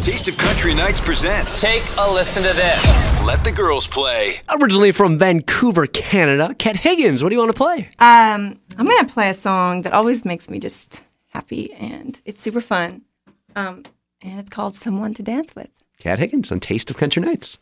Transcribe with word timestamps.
Taste 0.00 0.28
of 0.28 0.38
Country 0.38 0.72
Nights 0.72 0.98
presents 0.98 1.60
Take 1.60 1.82
a 1.98 2.10
listen 2.10 2.42
to 2.42 2.54
this. 2.54 3.12
Let 3.22 3.44
the 3.44 3.52
Girls 3.52 3.86
Play. 3.86 4.36
Originally 4.48 4.92
from 4.92 5.18
Vancouver, 5.18 5.86
Canada, 5.86 6.54
Kat 6.54 6.78
Higgins, 6.78 7.22
what 7.22 7.28
do 7.28 7.34
you 7.34 7.38
want 7.38 7.50
to 7.50 7.56
play? 7.56 7.90
Um, 7.98 8.58
I'm 8.78 8.86
gonna 8.86 9.04
play 9.04 9.28
a 9.28 9.34
song 9.34 9.82
that 9.82 9.92
always 9.92 10.24
makes 10.24 10.48
me 10.48 10.58
just 10.58 11.04
happy, 11.28 11.74
and 11.74 12.18
it's 12.24 12.40
super 12.40 12.62
fun. 12.62 13.02
Um, 13.54 13.82
and 14.22 14.40
it's 14.40 14.48
called 14.48 14.74
"Someone 14.74 15.12
to 15.14 15.22
Dance 15.22 15.54
with." 15.54 15.68
Kat 15.98 16.18
Higgins 16.18 16.50
on 16.50 16.60
Taste 16.60 16.90
of 16.90 16.96
Country 16.96 17.22
Nights. 17.22 17.58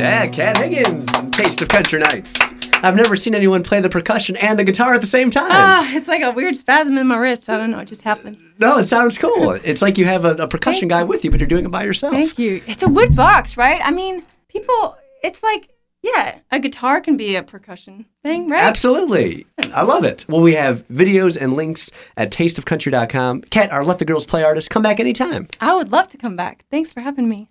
Yeah, 0.00 0.26
Kat 0.28 0.58
Higgins 0.58 1.06
Taste 1.30 1.62
of 1.62 1.68
Country 1.68 1.98
Nights. 2.00 2.34
I've 2.82 2.96
never 2.96 3.14
seen 3.16 3.34
anyone 3.34 3.62
play 3.62 3.80
the 3.80 3.90
percussion 3.90 4.36
and 4.36 4.58
the 4.58 4.64
guitar 4.64 4.94
at 4.94 5.02
the 5.02 5.06
same 5.06 5.30
time. 5.30 5.48
Ah, 5.50 5.86
it's 5.94 6.08
like 6.08 6.22
a 6.22 6.30
weird 6.30 6.56
spasm 6.56 6.96
in 6.96 7.06
my 7.08 7.16
wrist. 7.16 7.50
I 7.50 7.58
don't 7.58 7.70
know. 7.70 7.80
It 7.80 7.88
just 7.88 8.02
happens. 8.02 8.42
no, 8.58 8.78
it 8.78 8.86
sounds 8.86 9.18
cool. 9.18 9.52
It's 9.52 9.82
like 9.82 9.98
you 9.98 10.06
have 10.06 10.24
a, 10.24 10.32
a 10.36 10.48
percussion 10.48 10.88
Thank 10.88 10.90
guy 10.90 11.04
with 11.04 11.24
you, 11.24 11.30
but 11.30 11.40
you're 11.40 11.48
doing 11.48 11.64
it 11.66 11.70
by 11.70 11.84
yourself. 11.84 12.14
Thank 12.14 12.38
you. 12.38 12.62
It's 12.66 12.82
a 12.82 12.88
wood 12.88 13.14
box, 13.14 13.56
right? 13.56 13.80
I 13.84 13.90
mean, 13.90 14.24
people. 14.48 14.96
It's 15.22 15.42
like, 15.42 15.68
yeah, 16.02 16.38
a 16.50 16.58
guitar 16.58 17.02
can 17.02 17.18
be 17.18 17.36
a 17.36 17.42
percussion 17.42 18.06
thing, 18.22 18.48
right? 18.48 18.62
Absolutely. 18.62 19.44
I 19.74 19.82
love 19.82 20.04
it. 20.04 20.24
Well, 20.28 20.40
we 20.40 20.54
have 20.54 20.86
videos 20.88 21.36
and 21.38 21.52
links 21.52 21.90
at 22.16 22.30
tasteofcountry.com. 22.30 23.42
Kat, 23.42 23.70
our 23.70 23.84
Let 23.84 23.98
the 23.98 24.06
Girls 24.06 24.24
Play 24.24 24.42
artist, 24.42 24.70
come 24.70 24.82
back 24.82 24.98
anytime. 24.98 25.48
I 25.60 25.74
would 25.74 25.92
love 25.92 26.08
to 26.08 26.16
come 26.18 26.36
back. 26.36 26.64
Thanks 26.70 26.90
for 26.90 27.00
having 27.00 27.28
me. 27.28 27.50